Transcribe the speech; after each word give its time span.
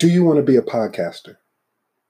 Do 0.00 0.08
you 0.08 0.24
want 0.24 0.38
to 0.38 0.42
be 0.42 0.56
a 0.56 0.62
podcaster? 0.62 1.36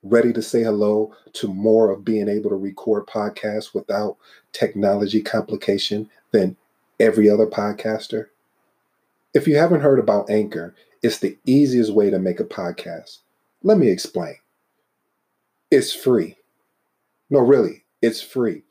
Ready 0.02 0.32
to 0.32 0.40
say 0.40 0.62
hello 0.62 1.14
to 1.34 1.48
more 1.48 1.90
of 1.90 2.04
being 2.04 2.30
able 2.30 2.48
to 2.48 2.56
record 2.56 3.06
podcasts 3.06 3.74
without 3.74 4.16
technology 4.52 5.20
complication 5.20 6.08
than 6.30 6.56
every 6.98 7.28
other 7.28 7.46
podcaster? 7.46 8.28
If 9.34 9.46
you 9.46 9.56
haven't 9.56 9.82
heard 9.82 9.98
about 9.98 10.30
Anchor, 10.30 10.74
it's 11.02 11.18
the 11.18 11.36
easiest 11.44 11.92
way 11.92 12.08
to 12.08 12.18
make 12.18 12.40
a 12.40 12.44
podcast. 12.44 13.18
Let 13.62 13.76
me 13.76 13.90
explain. 13.90 14.36
It's 15.70 15.92
free. 15.92 16.38
No, 17.28 17.40
really, 17.40 17.84
it's 18.00 18.22
free. 18.22 18.62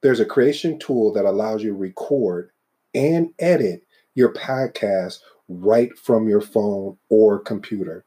There's 0.00 0.20
a 0.20 0.24
creation 0.24 0.78
tool 0.78 1.12
that 1.12 1.26
allows 1.26 1.62
you 1.62 1.70
to 1.70 1.76
record 1.76 2.52
and 2.94 3.34
edit 3.38 3.82
your 4.14 4.32
podcast 4.32 5.18
right 5.48 5.96
from 5.98 6.26
your 6.26 6.40
phone 6.40 6.96
or 7.10 7.38
computer. 7.38 8.04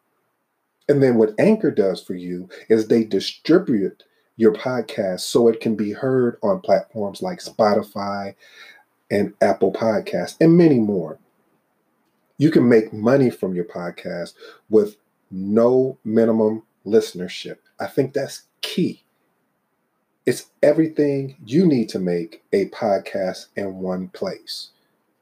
And 0.89 1.01
then 1.01 1.15
what 1.15 1.33
Anchor 1.39 1.71
does 1.71 2.03
for 2.03 2.13
you 2.13 2.49
is 2.69 2.87
they 2.87 3.03
distribute 3.03 4.03
your 4.35 4.53
podcast 4.53 5.21
so 5.21 5.47
it 5.47 5.59
can 5.59 5.75
be 5.75 5.91
heard 5.91 6.37
on 6.41 6.59
platforms 6.61 7.21
like 7.21 7.39
Spotify 7.39 8.35
and 9.11 9.33
Apple 9.41 9.71
Podcasts 9.71 10.35
and 10.41 10.57
many 10.57 10.79
more. 10.79 11.19
You 12.37 12.49
can 12.51 12.67
make 12.67 12.91
money 12.91 13.29
from 13.29 13.55
your 13.55 13.65
podcast 13.65 14.33
with 14.69 14.97
no 15.31 15.97
minimum 16.03 16.63
listenership. 16.85 17.57
I 17.79 17.87
think 17.87 18.13
that's 18.13 18.43
key. 18.61 19.03
It's 20.25 20.47
everything 20.61 21.37
you 21.45 21.65
need 21.65 21.89
to 21.89 21.99
make 21.99 22.43
a 22.53 22.69
podcast 22.69 23.47
in 23.55 23.77
one 23.79 24.07
place. 24.09 24.69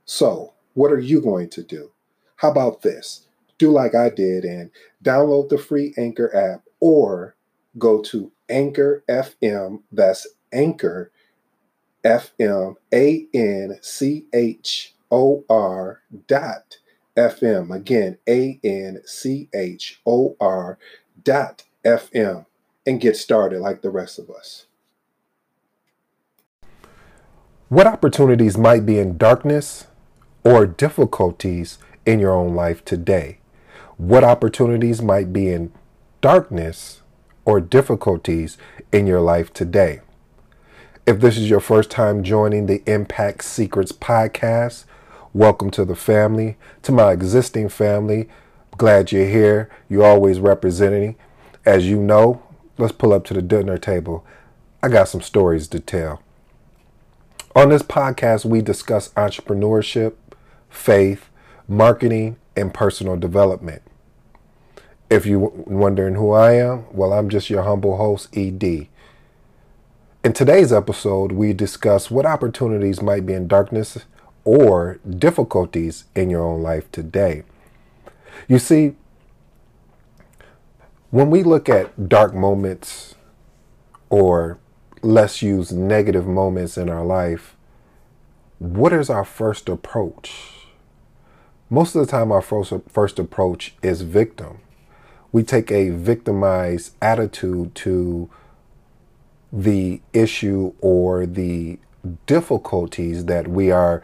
So, 0.05 0.53
what 0.73 0.91
are 0.91 0.99
you 0.99 1.21
going 1.21 1.49
to 1.49 1.63
do? 1.63 1.91
How 2.37 2.51
about 2.51 2.81
this? 2.81 3.27
Do 3.61 3.69
like 3.69 3.93
I 3.93 4.09
did 4.09 4.43
and 4.43 4.71
download 5.03 5.49
the 5.49 5.57
free 5.59 5.93
Anchor 5.95 6.35
app 6.35 6.63
or 6.79 7.35
go 7.77 8.01
to 8.01 8.31
Anchor 8.49 9.03
FM. 9.07 9.83
That's 9.91 10.25
Anchor 10.51 11.11
FM, 12.03 12.77
A 12.91 13.27
N 13.35 13.77
C 13.81 14.25
H 14.33 14.95
O 15.11 15.45
R 15.47 16.01
dot 16.27 16.79
FM. 17.15 17.71
Again, 17.71 18.17
A 18.27 18.59
N 18.63 19.03
C 19.05 19.47
H 19.53 20.01
O 20.07 20.35
R 20.41 20.79
dot 21.23 21.65
FM 21.85 22.47
and 22.87 22.99
get 22.99 23.15
started 23.15 23.59
like 23.61 23.83
the 23.83 23.91
rest 23.91 24.17
of 24.17 24.31
us. 24.31 24.65
What 27.69 27.85
opportunities 27.85 28.57
might 28.57 28.87
be 28.87 28.97
in 28.97 29.19
darkness 29.19 29.85
or 30.43 30.65
difficulties 30.65 31.77
in 32.07 32.19
your 32.19 32.31
own 32.31 32.55
life 32.55 32.83
today? 32.83 33.37
What 34.01 34.23
opportunities 34.23 34.99
might 34.99 35.31
be 35.31 35.49
in 35.49 35.71
darkness 36.21 37.03
or 37.45 37.61
difficulties 37.61 38.57
in 38.91 39.05
your 39.05 39.21
life 39.21 39.53
today? 39.53 40.01
If 41.05 41.19
this 41.19 41.37
is 41.37 41.51
your 41.51 41.59
first 41.59 41.91
time 41.91 42.23
joining 42.23 42.65
the 42.65 42.81
Impact 42.87 43.43
Secrets 43.43 43.91
podcast, 43.91 44.85
welcome 45.33 45.69
to 45.69 45.85
the 45.85 45.93
family. 45.95 46.57
To 46.81 46.91
my 46.91 47.11
existing 47.11 47.69
family, 47.69 48.27
glad 48.75 49.11
you're 49.11 49.27
here. 49.27 49.69
You're 49.87 50.07
always 50.07 50.39
representing. 50.39 51.15
As 51.63 51.87
you 51.87 51.97
know, 51.97 52.41
let's 52.79 52.93
pull 52.93 53.13
up 53.13 53.23
to 53.25 53.35
the 53.35 53.41
dinner 53.43 53.77
table. 53.77 54.25
I 54.81 54.89
got 54.89 55.09
some 55.09 55.21
stories 55.21 55.67
to 55.67 55.79
tell. 55.79 56.23
On 57.55 57.69
this 57.69 57.83
podcast, 57.83 58.45
we 58.45 58.63
discuss 58.63 59.09
entrepreneurship, 59.09 60.13
faith, 60.71 61.29
marketing, 61.67 62.37
and 62.55 62.73
personal 62.73 63.15
development. 63.15 63.83
If 65.11 65.25
you're 65.25 65.39
wondering 65.39 66.15
who 66.15 66.31
I 66.31 66.53
am, 66.53 66.85
well, 66.93 67.11
I'm 67.11 67.27
just 67.27 67.49
your 67.49 67.63
humble 67.63 67.97
host, 67.97 68.29
ED. 68.31 68.87
In 70.23 70.31
today's 70.31 70.71
episode, 70.71 71.33
we 71.33 71.51
discuss 71.51 72.09
what 72.09 72.25
opportunities 72.25 73.01
might 73.01 73.25
be 73.25 73.33
in 73.33 73.49
darkness 73.49 74.05
or 74.45 75.01
difficulties 75.09 76.05
in 76.15 76.29
your 76.29 76.45
own 76.45 76.63
life 76.63 76.89
today. 76.93 77.43
You 78.47 78.57
see, 78.57 78.95
when 81.09 81.29
we 81.29 81.43
look 81.43 81.67
at 81.67 82.07
dark 82.07 82.33
moments 82.33 83.15
or 84.09 84.59
let's 85.01 85.41
use 85.41 85.73
negative 85.73 86.25
moments 86.25 86.77
in 86.77 86.89
our 86.89 87.03
life, 87.03 87.57
what 88.59 88.93
is 88.93 89.09
our 89.09 89.25
first 89.25 89.67
approach? 89.67 90.69
Most 91.69 91.95
of 91.95 92.05
the 92.05 92.09
time, 92.09 92.31
our 92.31 92.41
first, 92.41 92.71
first 92.87 93.19
approach 93.19 93.75
is 93.83 94.03
victim. 94.03 94.59
We 95.31 95.43
take 95.43 95.71
a 95.71 95.89
victimized 95.89 96.95
attitude 97.01 97.73
to 97.75 98.29
the 99.51 100.01
issue 100.13 100.73
or 100.81 101.25
the 101.25 101.79
difficulties 102.25 103.25
that 103.25 103.47
we 103.47 103.71
are 103.71 104.03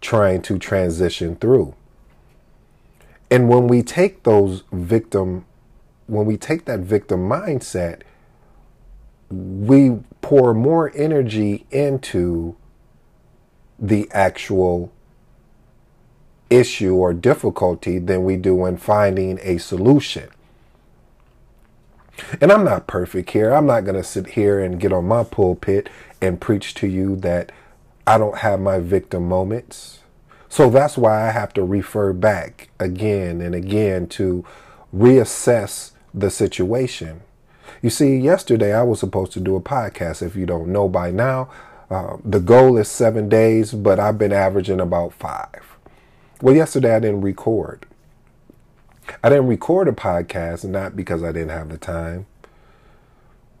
trying 0.00 0.42
to 0.42 0.58
transition 0.58 1.36
through. 1.36 1.74
And 3.30 3.48
when 3.48 3.68
we 3.68 3.82
take 3.82 4.22
those 4.22 4.62
victim, 4.72 5.44
when 6.06 6.26
we 6.26 6.36
take 6.36 6.64
that 6.66 6.80
victim 6.80 7.28
mindset, 7.28 8.02
we 9.30 9.98
pour 10.20 10.54
more 10.54 10.90
energy 10.94 11.66
into 11.70 12.56
the 13.78 14.08
actual 14.12 14.90
issue 16.50 16.94
or 16.94 17.12
difficulty 17.12 17.98
than 17.98 18.24
we 18.24 18.36
do 18.36 18.64
in 18.64 18.76
finding 18.78 19.38
a 19.42 19.58
solution. 19.58 20.28
And 22.40 22.50
I'm 22.50 22.64
not 22.64 22.86
perfect 22.86 23.30
here. 23.30 23.52
I'm 23.52 23.66
not 23.66 23.84
going 23.84 23.96
to 23.96 24.04
sit 24.04 24.28
here 24.28 24.60
and 24.60 24.80
get 24.80 24.92
on 24.92 25.06
my 25.06 25.24
pulpit 25.24 25.88
and 26.20 26.40
preach 26.40 26.74
to 26.74 26.86
you 26.86 27.16
that 27.16 27.52
I 28.06 28.18
don't 28.18 28.38
have 28.38 28.60
my 28.60 28.78
victim 28.78 29.28
moments. 29.28 30.00
So 30.48 30.70
that's 30.70 30.96
why 30.96 31.28
I 31.28 31.30
have 31.30 31.52
to 31.54 31.62
refer 31.62 32.12
back 32.12 32.70
again 32.80 33.40
and 33.40 33.54
again 33.54 34.06
to 34.08 34.44
reassess 34.94 35.92
the 36.14 36.30
situation. 36.30 37.20
You 37.82 37.90
see, 37.90 38.16
yesterday 38.16 38.74
I 38.74 38.82
was 38.82 39.00
supposed 39.00 39.32
to 39.32 39.40
do 39.40 39.56
a 39.56 39.60
podcast. 39.60 40.22
If 40.22 40.34
you 40.34 40.46
don't 40.46 40.68
know 40.68 40.88
by 40.88 41.10
now, 41.10 41.50
uh, 41.90 42.16
the 42.24 42.40
goal 42.40 42.76
is 42.76 42.88
seven 42.88 43.28
days, 43.28 43.72
but 43.72 44.00
I've 44.00 44.18
been 44.18 44.32
averaging 44.32 44.80
about 44.80 45.12
five. 45.12 45.76
Well, 46.40 46.54
yesterday 46.54 46.94
I 46.94 47.00
didn't 47.00 47.20
record. 47.20 47.86
I 49.22 49.28
didn't 49.28 49.48
record 49.48 49.88
a 49.88 49.92
podcast, 49.92 50.64
not 50.64 50.96
because 50.96 51.22
I 51.22 51.32
didn't 51.32 51.50
have 51.50 51.68
the 51.68 51.78
time, 51.78 52.26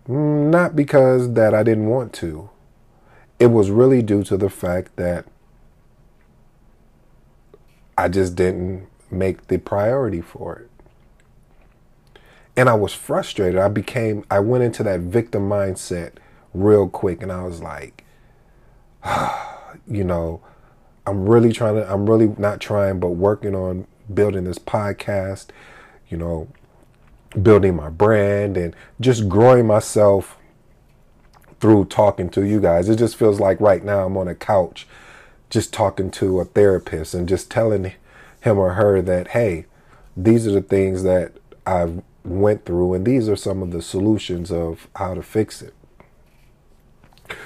mm, 0.08 0.50
not 0.50 0.76
because 0.76 1.34
that 1.34 1.54
I 1.54 1.62
didn't 1.62 1.86
want 1.86 2.12
to. 2.14 2.50
It 3.38 3.48
was 3.48 3.70
really 3.70 4.02
due 4.02 4.24
to 4.24 4.36
the 4.36 4.50
fact 4.50 4.96
that 4.96 5.24
I 7.96 8.08
just 8.08 8.36
didn't 8.36 8.88
make 9.10 9.46
the 9.46 9.58
priority 9.58 10.20
for 10.20 10.56
it 10.56 10.68
and 12.58 12.68
I 12.68 12.74
was 12.74 12.92
frustrated. 12.92 13.60
I 13.60 13.68
became, 13.68 14.24
I 14.32 14.40
went 14.40 14.64
into 14.64 14.82
that 14.82 14.98
victim 14.98 15.48
mindset 15.48 16.14
real 16.52 16.88
quick, 16.88 17.22
and 17.22 17.30
I 17.30 17.44
was 17.44 17.62
like, 17.62 18.04
you 19.86 20.02
know, 20.02 20.40
I'm 21.06 21.28
really 21.28 21.52
trying 21.52 21.76
to, 21.76 21.90
I'm 21.90 22.10
really 22.10 22.34
not 22.36 22.60
trying, 22.60 22.98
but 22.98 23.10
working 23.10 23.54
on 23.54 23.86
building 24.12 24.44
this 24.44 24.58
podcast, 24.58 25.48
you 26.08 26.16
know, 26.16 26.48
building 27.42 27.76
my 27.76 27.90
brand 27.90 28.56
and 28.56 28.74
just 29.00 29.28
growing 29.28 29.66
myself 29.66 30.38
through 31.60 31.84
talking 31.86 32.30
to 32.30 32.44
you 32.44 32.60
guys. 32.60 32.88
It 32.88 32.96
just 32.96 33.16
feels 33.16 33.40
like 33.40 33.60
right 33.60 33.84
now 33.84 34.06
I'm 34.06 34.16
on 34.16 34.28
a 34.28 34.34
couch 34.34 34.86
just 35.50 35.72
talking 35.72 36.10
to 36.10 36.40
a 36.40 36.44
therapist 36.44 37.14
and 37.14 37.28
just 37.28 37.50
telling 37.50 37.92
him 38.40 38.58
or 38.58 38.74
her 38.74 39.00
that, 39.02 39.28
hey, 39.28 39.66
these 40.16 40.46
are 40.46 40.52
the 40.52 40.62
things 40.62 41.02
that 41.04 41.32
I've 41.66 42.02
went 42.24 42.64
through, 42.64 42.94
and 42.94 43.06
these 43.06 43.28
are 43.28 43.36
some 43.36 43.62
of 43.62 43.70
the 43.70 43.82
solutions 43.82 44.50
of 44.50 44.88
how 44.96 45.14
to 45.14 45.22
fix 45.22 45.62
it. 45.62 45.74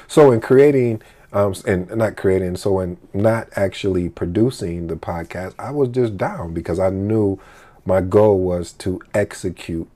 So, 0.07 0.31
in 0.31 0.41
creating, 0.41 1.03
um, 1.33 1.55
and 1.67 1.95
not 1.97 2.17
creating, 2.17 2.57
so 2.57 2.81
in 2.81 2.99
not 3.15 3.49
actually 3.57 4.09
producing 4.09 4.89
the 4.89 4.97
podcast, 4.97 5.55
I 5.59 5.71
was 5.71 5.89
just 5.89 6.17
down 6.17 6.53
because 6.53 6.79
I 6.79 6.91
knew 6.91 7.39
my 7.85 8.01
goal 8.01 8.41
was 8.41 8.73
to 8.75 9.01
execute 9.15 9.89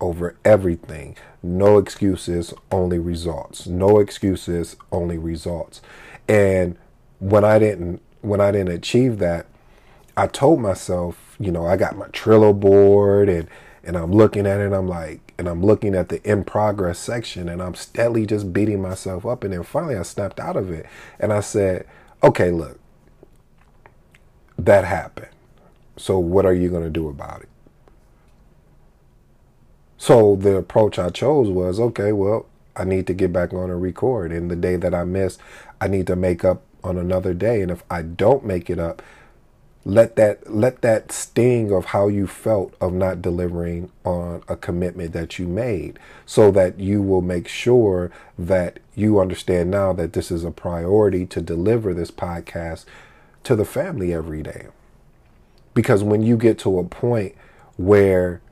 over 0.00 0.36
everything. 0.44 1.16
No 1.42 1.78
excuses, 1.78 2.52
only 2.70 2.98
results. 2.98 3.66
No 3.66 3.98
excuses, 3.98 4.76
only 4.92 5.18
results. 5.18 5.80
And 6.28 6.76
when 7.18 7.44
I 7.44 7.58
didn't, 7.58 8.02
when 8.20 8.40
I 8.40 8.50
didn't 8.50 8.72
achieve 8.72 9.18
that, 9.18 9.46
I 10.16 10.26
told 10.26 10.60
myself, 10.60 11.36
you 11.40 11.50
know, 11.50 11.66
I 11.66 11.76
got 11.76 11.96
my 11.96 12.08
Trello 12.08 12.58
board 12.58 13.28
and 13.28 13.48
and 13.84 13.96
I'm 13.96 14.12
looking 14.12 14.46
at 14.46 14.60
it, 14.60 14.72
I'm 14.72 14.88
like, 14.88 15.32
and 15.38 15.48
I'm 15.48 15.62
looking 15.62 15.94
at 15.94 16.08
the 16.08 16.22
in 16.28 16.44
progress 16.44 16.98
section, 16.98 17.48
and 17.48 17.62
I'm 17.62 17.74
steadily 17.74 18.26
just 18.26 18.52
beating 18.52 18.82
myself 18.82 19.24
up. 19.24 19.44
And 19.44 19.52
then 19.52 19.62
finally, 19.62 19.96
I 19.96 20.02
snapped 20.02 20.40
out 20.40 20.56
of 20.56 20.70
it, 20.70 20.86
and 21.20 21.32
I 21.32 21.40
said, 21.40 21.86
okay, 22.22 22.50
look, 22.50 22.78
that 24.58 24.84
happened. 24.84 25.28
So 25.96 26.18
what 26.18 26.44
are 26.46 26.54
you 26.54 26.68
going 26.68 26.84
to 26.84 26.90
do 26.90 27.08
about 27.08 27.42
it? 27.42 27.48
So 29.96 30.36
the 30.36 30.56
approach 30.56 30.98
I 30.98 31.10
chose 31.10 31.48
was 31.48 31.80
okay, 31.80 32.12
well, 32.12 32.46
I 32.76 32.84
need 32.84 33.06
to 33.08 33.14
get 33.14 33.32
back 33.32 33.52
on 33.52 33.70
and 33.70 33.82
record. 33.82 34.30
And 34.30 34.50
the 34.50 34.56
day 34.56 34.76
that 34.76 34.94
I 34.94 35.04
miss, 35.04 35.38
I 35.80 35.88
need 35.88 36.06
to 36.06 36.16
make 36.16 36.44
up 36.44 36.62
on 36.84 36.96
another 36.96 37.34
day. 37.34 37.60
And 37.60 37.70
if 37.70 37.82
I 37.90 38.02
don't 38.02 38.44
make 38.44 38.70
it 38.70 38.78
up, 38.78 39.02
let 39.88 40.16
that 40.16 40.54
let 40.54 40.82
that 40.82 41.10
sting 41.10 41.72
of 41.72 41.86
how 41.86 42.08
you 42.08 42.26
felt 42.26 42.74
of 42.78 42.92
not 42.92 43.22
delivering 43.22 43.90
on 44.04 44.42
a 44.46 44.54
commitment 44.54 45.14
that 45.14 45.38
you 45.38 45.48
made 45.48 45.98
so 46.26 46.50
that 46.50 46.78
you 46.78 47.00
will 47.00 47.22
make 47.22 47.48
sure 47.48 48.10
that 48.38 48.80
you 48.94 49.18
understand 49.18 49.70
now 49.70 49.94
that 49.94 50.12
this 50.12 50.30
is 50.30 50.44
a 50.44 50.50
priority 50.50 51.24
to 51.24 51.40
deliver 51.40 51.94
this 51.94 52.10
podcast 52.10 52.84
to 53.42 53.56
the 53.56 53.64
family 53.64 54.12
every 54.12 54.42
day. 54.42 54.66
Because 55.72 56.04
when 56.04 56.22
you 56.22 56.36
get 56.36 56.58
to 56.58 56.78
a 56.78 56.84
point 56.84 57.34
where 57.78 58.42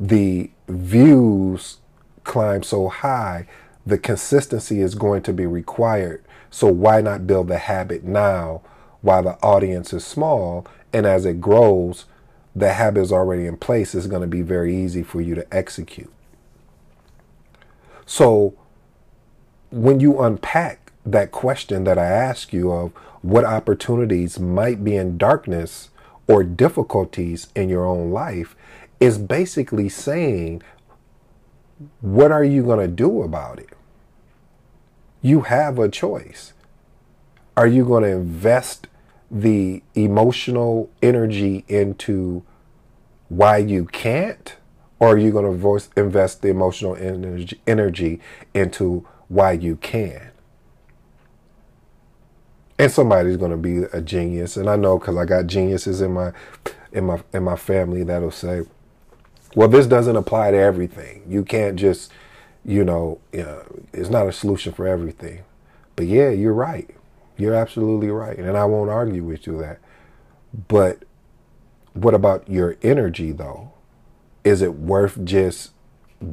the 0.00 0.50
views 0.68 1.76
climb 2.24 2.62
so 2.62 2.88
high 2.88 3.46
the 3.84 3.98
consistency 3.98 4.80
is 4.80 4.94
going 4.94 5.22
to 5.22 5.34
be 5.34 5.46
required. 5.46 6.24
So 6.50 6.66
why 6.66 7.02
not 7.02 7.26
build 7.26 7.48
the 7.48 7.58
habit 7.58 8.04
now 8.04 8.62
while 9.02 9.22
the 9.22 9.38
audience 9.42 9.92
is 9.92 10.04
small. 10.04 10.66
And 10.92 11.06
as 11.06 11.24
it 11.24 11.40
grows, 11.40 12.06
the 12.54 12.72
habit 12.72 13.00
is 13.02 13.12
already 13.12 13.46
in 13.46 13.56
place. 13.56 13.94
It's 13.94 14.06
going 14.06 14.22
to 14.22 14.28
be 14.28 14.42
very 14.42 14.74
easy 14.76 15.02
for 15.02 15.20
you 15.20 15.34
to 15.34 15.54
execute. 15.54 16.12
So 18.06 18.54
when 19.70 20.00
you 20.00 20.20
unpack 20.20 20.92
that 21.04 21.32
question 21.32 21.84
that 21.84 21.98
I 21.98 22.06
ask 22.06 22.52
you 22.52 22.72
of 22.72 22.92
what 23.22 23.44
opportunities 23.44 24.38
might 24.38 24.82
be 24.84 24.96
in 24.96 25.18
darkness 25.18 25.90
or 26.28 26.42
difficulties 26.42 27.48
in 27.54 27.68
your 27.68 27.84
own 27.84 28.10
life, 28.10 28.56
is 28.98 29.18
basically 29.18 29.88
saying, 29.88 30.62
what 32.00 32.32
are 32.32 32.44
you 32.44 32.62
going 32.62 32.80
to 32.80 32.92
do 32.92 33.22
about 33.22 33.58
it? 33.58 33.68
You 35.20 35.42
have 35.42 35.78
a 35.78 35.88
choice. 35.88 36.52
Are 37.56 37.66
you 37.66 37.86
going 37.86 38.02
to 38.02 38.10
invest 38.10 38.86
the 39.30 39.82
emotional 39.94 40.90
energy 41.02 41.64
into 41.68 42.44
why 43.28 43.56
you 43.56 43.86
can't, 43.86 44.56
or 44.98 45.14
are 45.14 45.18
you 45.18 45.32
going 45.32 45.50
to 45.50 45.56
voice, 45.56 45.88
invest 45.96 46.42
the 46.42 46.48
emotional 46.48 46.94
energy, 46.96 47.58
energy 47.66 48.20
into 48.52 49.06
why 49.28 49.52
you 49.52 49.76
can? 49.76 50.30
And 52.78 52.92
somebody's 52.92 53.38
going 53.38 53.52
to 53.52 53.56
be 53.56 53.84
a 53.84 54.02
genius, 54.02 54.58
and 54.58 54.68
I 54.68 54.76
know 54.76 54.98
because 54.98 55.16
I 55.16 55.24
got 55.24 55.46
geniuses 55.46 56.02
in 56.02 56.12
my 56.12 56.32
in 56.92 57.04
my 57.06 57.22
in 57.32 57.42
my 57.42 57.56
family 57.56 58.02
that'll 58.02 58.30
say, 58.30 58.64
"Well, 59.54 59.68
this 59.68 59.86
doesn't 59.86 60.14
apply 60.14 60.50
to 60.50 60.58
everything. 60.58 61.22
You 61.26 61.42
can't 61.42 61.76
just, 61.76 62.12
you 62.66 62.84
know, 62.84 63.18
you 63.32 63.44
know 63.44 63.64
it's 63.94 64.10
not 64.10 64.26
a 64.26 64.32
solution 64.32 64.74
for 64.74 64.86
everything." 64.86 65.40
But 65.96 66.06
yeah, 66.06 66.28
you're 66.28 66.52
right. 66.52 66.90
You're 67.36 67.54
absolutely 67.54 68.08
right. 68.08 68.38
And 68.38 68.56
I 68.56 68.64
won't 68.64 68.90
argue 68.90 69.24
with 69.24 69.46
you 69.46 69.58
that. 69.58 69.78
But 70.68 71.04
what 71.92 72.14
about 72.14 72.48
your 72.48 72.76
energy 72.82 73.32
though? 73.32 73.72
Is 74.44 74.62
it 74.62 74.74
worth 74.74 75.24
just 75.24 75.72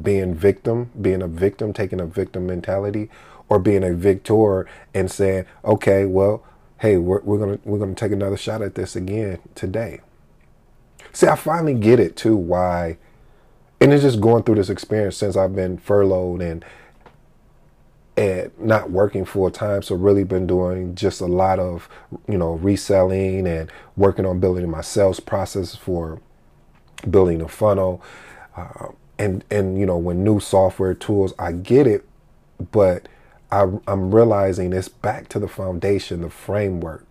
being 0.02 0.34
victim, 0.34 0.90
being 1.00 1.22
a 1.22 1.28
victim, 1.28 1.72
taking 1.72 2.00
a 2.00 2.06
victim 2.06 2.46
mentality, 2.46 3.10
or 3.48 3.58
being 3.58 3.84
a 3.84 3.92
victor 3.92 4.66
and 4.94 5.10
saying, 5.10 5.44
okay, 5.64 6.04
well, 6.04 6.44
hey, 6.78 6.96
we're, 6.96 7.20
we're 7.22 7.38
gonna 7.38 7.58
we're 7.64 7.78
gonna 7.78 7.94
take 7.94 8.12
another 8.12 8.36
shot 8.36 8.62
at 8.62 8.74
this 8.74 8.96
again 8.96 9.38
today. 9.54 10.00
See, 11.12 11.26
I 11.26 11.36
finally 11.36 11.74
get 11.74 12.00
it 12.00 12.16
too 12.16 12.36
why, 12.36 12.98
and 13.80 13.92
it's 13.92 14.02
just 14.02 14.20
going 14.20 14.42
through 14.42 14.56
this 14.56 14.70
experience 14.70 15.16
since 15.16 15.36
I've 15.36 15.54
been 15.54 15.78
furloughed 15.78 16.40
and 16.42 16.64
and 18.16 18.50
not 18.58 18.90
working 18.90 19.24
full 19.24 19.50
time. 19.50 19.82
So 19.82 19.94
really 19.96 20.24
been 20.24 20.46
doing 20.46 20.94
just 20.94 21.20
a 21.20 21.26
lot 21.26 21.58
of, 21.58 21.88
you 22.28 22.38
know, 22.38 22.54
reselling 22.54 23.46
and 23.46 23.70
working 23.96 24.24
on 24.24 24.40
building 24.40 24.70
my 24.70 24.82
sales 24.82 25.20
process 25.20 25.74
for 25.74 26.20
building 27.08 27.40
a 27.40 27.48
funnel. 27.48 28.02
Uh, 28.56 28.88
and, 29.18 29.44
and, 29.50 29.78
you 29.78 29.86
know, 29.86 29.98
when 29.98 30.22
new 30.22 30.40
software 30.40 30.94
tools, 30.94 31.32
I 31.38 31.52
get 31.52 31.86
it, 31.86 32.04
but 32.70 33.08
I, 33.50 33.68
I'm 33.86 34.14
realizing 34.14 34.72
it's 34.72 34.88
back 34.88 35.28
to 35.30 35.38
the 35.38 35.48
foundation, 35.48 36.22
the 36.22 36.30
framework. 36.30 37.06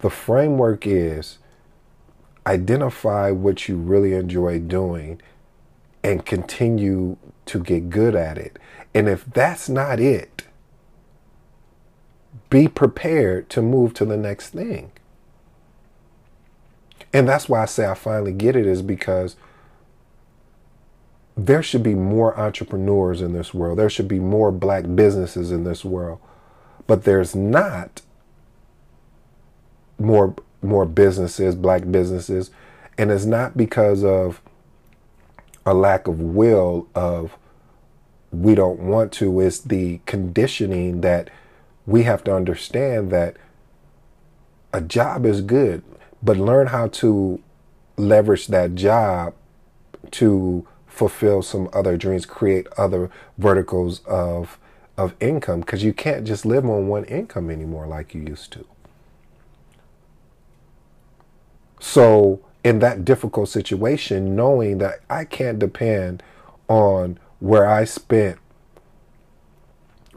The 0.00 0.10
framework 0.10 0.86
is 0.86 1.38
identify 2.46 3.30
what 3.30 3.68
you 3.68 3.76
really 3.76 4.14
enjoy 4.14 4.58
doing 4.58 5.20
and 6.02 6.24
continue 6.24 7.16
to 7.46 7.60
get 7.60 7.90
good 7.90 8.14
at 8.14 8.38
it. 8.38 8.58
And 8.94 9.08
if 9.08 9.24
that's 9.26 9.68
not 9.68 10.00
it, 10.00 10.39
be 12.48 12.68
prepared 12.68 13.48
to 13.50 13.62
move 13.62 13.94
to 13.94 14.04
the 14.04 14.16
next 14.16 14.50
thing. 14.50 14.92
And 17.12 17.28
that's 17.28 17.48
why 17.48 17.62
I 17.62 17.66
say 17.66 17.86
I 17.86 17.94
finally 17.94 18.32
get 18.32 18.56
it, 18.56 18.66
is 18.66 18.82
because 18.82 19.36
there 21.36 21.62
should 21.62 21.82
be 21.82 21.94
more 21.94 22.38
entrepreneurs 22.38 23.22
in 23.22 23.32
this 23.32 23.54
world. 23.54 23.78
There 23.78 23.90
should 23.90 24.08
be 24.08 24.20
more 24.20 24.52
black 24.52 24.84
businesses 24.94 25.50
in 25.50 25.64
this 25.64 25.84
world. 25.84 26.20
But 26.86 27.04
there's 27.04 27.34
not 27.34 28.02
more 29.98 30.34
more 30.62 30.84
businesses, 30.84 31.54
black 31.54 31.90
businesses, 31.90 32.50
and 32.98 33.10
it's 33.10 33.24
not 33.24 33.56
because 33.56 34.04
of 34.04 34.42
a 35.64 35.72
lack 35.72 36.06
of 36.06 36.20
will 36.20 36.86
of 36.94 37.36
we 38.30 38.54
don't 38.54 38.80
want 38.80 39.12
to, 39.12 39.40
it's 39.40 39.60
the 39.60 40.00
conditioning 40.06 41.00
that 41.00 41.30
we 41.90 42.04
have 42.04 42.22
to 42.22 42.32
understand 42.34 43.10
that 43.10 43.36
a 44.72 44.80
job 44.80 45.26
is 45.26 45.40
good, 45.40 45.82
but 46.22 46.36
learn 46.36 46.68
how 46.68 46.86
to 46.86 47.42
leverage 47.96 48.46
that 48.46 48.76
job 48.76 49.34
to 50.12 50.66
fulfill 50.86 51.42
some 51.42 51.68
other 51.72 51.96
dreams, 51.96 52.24
create 52.24 52.68
other 52.78 53.10
verticals 53.38 54.00
of 54.06 54.58
of 54.96 55.14
income 55.18 55.60
because 55.60 55.82
you 55.82 55.94
can't 55.94 56.26
just 56.26 56.44
live 56.44 56.64
on 56.64 56.86
one 56.86 57.04
income 57.04 57.50
anymore 57.50 57.86
like 57.86 58.14
you 58.14 58.20
used 58.20 58.52
to. 58.52 58.66
So, 61.80 62.40
in 62.62 62.80
that 62.80 63.04
difficult 63.04 63.48
situation, 63.48 64.36
knowing 64.36 64.78
that 64.78 65.00
I 65.08 65.24
can't 65.24 65.58
depend 65.58 66.22
on 66.68 67.18
where 67.40 67.66
I 67.66 67.84
spent 67.84 68.38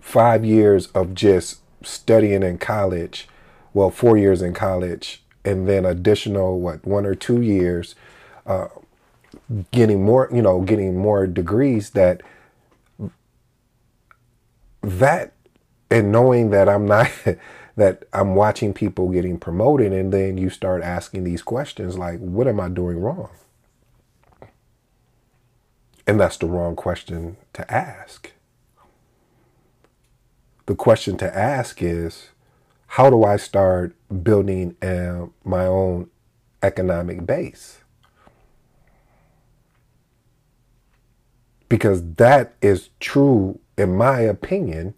five 0.01 0.43
years 0.43 0.87
of 0.87 1.15
just 1.15 1.62
studying 1.83 2.43
in 2.43 2.57
college, 2.57 3.27
well, 3.73 3.89
four 3.89 4.17
years 4.17 4.41
in 4.41 4.53
college, 4.53 5.23
and 5.45 5.67
then 5.67 5.85
additional, 5.85 6.59
what, 6.59 6.85
one 6.85 7.05
or 7.05 7.15
two 7.15 7.41
years, 7.41 7.95
uh, 8.45 8.67
getting 9.71 10.03
more, 10.03 10.29
you 10.33 10.41
know, 10.41 10.61
getting 10.61 10.97
more 10.97 11.27
degrees 11.27 11.91
that, 11.91 12.21
that, 14.81 15.33
and 15.89 16.11
knowing 16.11 16.49
that 16.51 16.69
I'm 16.69 16.85
not, 16.85 17.09
that 17.75 18.03
I'm 18.13 18.35
watching 18.35 18.73
people 18.73 19.09
getting 19.09 19.39
promoted, 19.39 19.91
and 19.91 20.13
then 20.13 20.37
you 20.37 20.49
start 20.49 20.83
asking 20.83 21.23
these 21.23 21.41
questions 21.41 21.97
like, 21.97 22.19
what 22.19 22.47
am 22.47 22.59
I 22.59 22.69
doing 22.69 22.99
wrong? 22.99 23.29
And 26.05 26.19
that's 26.19 26.37
the 26.37 26.47
wrong 26.47 26.75
question 26.75 27.37
to 27.53 27.73
ask 27.73 28.31
the 30.65 30.75
question 30.75 31.17
to 31.17 31.37
ask 31.37 31.81
is 31.81 32.29
how 32.87 33.09
do 33.09 33.23
I 33.23 33.37
start 33.37 33.95
building 34.23 34.75
uh, 34.81 35.27
my 35.43 35.65
own 35.65 36.09
economic 36.61 37.25
base? 37.25 37.79
Because 41.67 42.03
that 42.15 42.53
is 42.61 42.89
true, 42.99 43.59
in 43.77 43.97
my 43.97 44.19
opinion, 44.19 44.93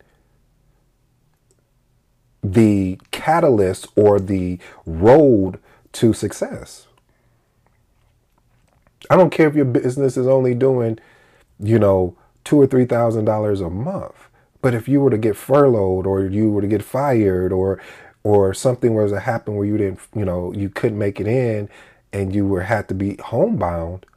the 2.43 2.99
catalyst 3.11 3.87
or 3.95 4.19
the 4.19 4.59
road 4.85 5.59
to 5.93 6.13
success. 6.13 6.87
I 9.09 9.15
don't 9.15 9.29
care 9.29 9.47
if 9.47 9.55
your 9.55 9.65
business 9.65 10.17
is 10.17 10.27
only 10.27 10.53
doing, 10.53 10.99
you 11.59 11.79
know, 11.79 12.17
two 12.43 12.59
or 12.59 12.67
three 12.67 12.85
thousand 12.85 13.25
dollars 13.25 13.61
a 13.61 13.69
month. 13.69 14.24
But 14.65 14.73
if 14.73 14.87
you 14.87 14.99
were 14.99 15.11
to 15.11 15.17
get 15.19 15.37
furloughed 15.37 16.07
or 16.07 16.25
you 16.25 16.49
were 16.49 16.61
to 16.61 16.67
get 16.67 16.81
fired 16.81 17.53
or 17.53 17.79
or 18.23 18.51
something 18.51 18.95
was 18.95 19.11
to 19.11 19.19
happen 19.19 19.53
where 19.53 19.67
you 19.67 19.77
didn't, 19.77 19.99
you 20.15 20.25
know, 20.25 20.51
you 20.53 20.69
couldn't 20.69 20.97
make 20.97 21.19
it 21.19 21.27
in 21.27 21.69
and 22.11 22.33
you 22.33 22.47
were 22.47 22.61
had 22.61 22.87
to 22.87 22.95
be 22.95 23.15
homebound, 23.17 24.07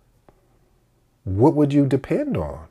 what 1.24 1.54
would 1.54 1.74
you 1.74 1.84
depend 1.84 2.38
on? 2.38 2.68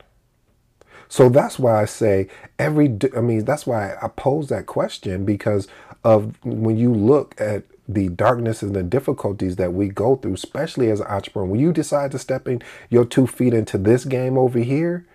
So 1.08 1.28
that's 1.28 1.56
why 1.56 1.80
I 1.80 1.84
say 1.84 2.26
every 2.58 2.98
I 3.16 3.20
mean 3.20 3.44
that's 3.44 3.64
why 3.64 3.94
I 4.02 4.08
pose 4.08 4.48
that 4.48 4.66
question 4.66 5.24
because 5.24 5.68
of 6.02 6.34
when 6.44 6.76
you 6.76 6.92
look 6.92 7.40
at 7.40 7.62
the 7.86 8.08
darkness 8.08 8.60
and 8.60 8.74
the 8.74 8.82
difficulties 8.82 9.54
that 9.54 9.72
we 9.72 9.86
go 9.86 10.16
through, 10.16 10.34
especially 10.34 10.90
as 10.90 10.98
an 10.98 11.06
entrepreneur. 11.06 11.46
When 11.46 11.60
you 11.60 11.72
decide 11.72 12.10
to 12.10 12.18
step 12.18 12.48
in 12.48 12.60
your 12.90 13.04
two 13.04 13.28
feet 13.28 13.54
into 13.54 13.78
this 13.78 14.04
game 14.04 14.36
over 14.36 14.58
here, 14.58 15.06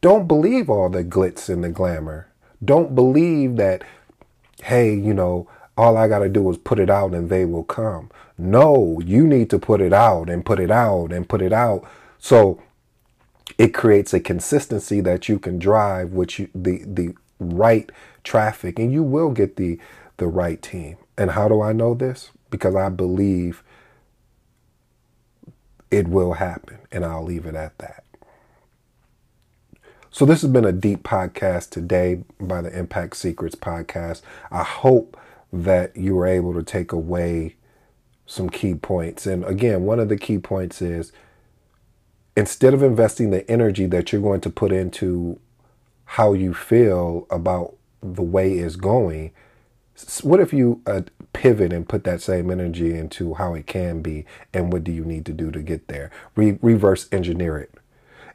don't 0.00 0.26
believe 0.26 0.70
all 0.70 0.88
the 0.88 1.04
glitz 1.04 1.48
and 1.48 1.62
the 1.62 1.68
glamour. 1.68 2.28
Don't 2.64 2.94
believe 2.94 3.56
that, 3.56 3.82
hey, 4.62 4.94
you 4.94 5.14
know, 5.14 5.48
all 5.76 5.96
I 5.96 6.08
got 6.08 6.20
to 6.20 6.28
do 6.28 6.48
is 6.50 6.58
put 6.58 6.78
it 6.78 6.90
out 6.90 7.14
and 7.14 7.30
they 7.30 7.44
will 7.44 7.64
come. 7.64 8.10
No, 8.36 9.00
you 9.04 9.26
need 9.26 9.50
to 9.50 9.58
put 9.58 9.80
it 9.80 9.92
out 9.92 10.28
and 10.28 10.44
put 10.44 10.60
it 10.60 10.70
out 10.70 11.12
and 11.12 11.28
put 11.28 11.42
it 11.42 11.52
out. 11.52 11.86
So 12.18 12.62
it 13.58 13.74
creates 13.74 14.14
a 14.14 14.20
consistency 14.20 15.00
that 15.02 15.28
you 15.28 15.38
can 15.38 15.58
drive 15.58 16.12
which 16.12 16.38
you, 16.38 16.48
the 16.54 16.84
the 16.86 17.14
right 17.38 17.90
traffic 18.24 18.78
and 18.78 18.92
you 18.92 19.02
will 19.02 19.30
get 19.30 19.56
the 19.56 19.78
the 20.16 20.26
right 20.26 20.60
team. 20.62 20.96
And 21.18 21.32
how 21.32 21.48
do 21.48 21.60
I 21.60 21.72
know 21.72 21.94
this? 21.94 22.30
Because 22.50 22.74
I 22.74 22.88
believe 22.88 23.62
it 25.90 26.08
will 26.08 26.34
happen 26.34 26.78
and 26.90 27.04
I'll 27.04 27.24
leave 27.24 27.46
it 27.46 27.54
at 27.54 27.76
that. 27.78 27.99
So 30.12 30.24
this 30.24 30.42
has 30.42 30.50
been 30.50 30.64
a 30.64 30.72
deep 30.72 31.04
podcast 31.04 31.70
today 31.70 32.24
by 32.40 32.62
the 32.62 32.76
Impact 32.76 33.16
Secrets 33.16 33.54
podcast. 33.54 34.22
I 34.50 34.64
hope 34.64 35.16
that 35.52 35.96
you 35.96 36.16
were 36.16 36.26
able 36.26 36.52
to 36.54 36.64
take 36.64 36.90
away 36.90 37.54
some 38.26 38.50
key 38.50 38.74
points. 38.74 39.24
And 39.24 39.44
again, 39.44 39.84
one 39.84 40.00
of 40.00 40.08
the 40.08 40.16
key 40.16 40.38
points 40.38 40.82
is 40.82 41.12
instead 42.36 42.74
of 42.74 42.82
investing 42.82 43.30
the 43.30 43.48
energy 43.48 43.86
that 43.86 44.10
you're 44.10 44.20
going 44.20 44.40
to 44.40 44.50
put 44.50 44.72
into 44.72 45.38
how 46.04 46.32
you 46.32 46.54
feel 46.54 47.28
about 47.30 47.76
the 48.02 48.22
way 48.22 48.54
it's 48.54 48.74
going, 48.74 49.30
what 50.22 50.40
if 50.40 50.52
you 50.52 50.82
uh, 50.86 51.02
pivot 51.32 51.72
and 51.72 51.88
put 51.88 52.02
that 52.02 52.20
same 52.20 52.50
energy 52.50 52.98
into 52.98 53.34
how 53.34 53.54
it 53.54 53.68
can 53.68 54.02
be 54.02 54.24
and 54.52 54.72
what 54.72 54.82
do 54.82 54.90
you 54.90 55.04
need 55.04 55.24
to 55.26 55.32
do 55.32 55.52
to 55.52 55.62
get 55.62 55.86
there? 55.86 56.10
Re- 56.34 56.58
reverse 56.60 57.08
engineer 57.12 57.58
it. 57.58 57.79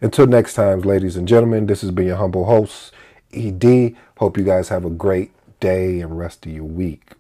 Until 0.02 0.28
next 0.28 0.56
time, 0.56 0.82
ladies 0.82 1.16
and 1.16 1.28
gentlemen, 1.28 1.68
this 1.68 1.82
has 1.82 1.92
been 1.92 2.08
your 2.08 2.18
humble 2.18 2.46
host, 2.46 2.94
ED. 3.34 3.96
Hope 4.18 4.38
you 4.38 4.44
guys 4.44 4.70
have 4.70 4.86
a 4.86 4.90
great 4.90 5.32
day 5.60 6.02
and 6.02 6.18
rest 6.18 6.46
of 6.46 6.52
your 6.52 6.66
week. 6.66 7.14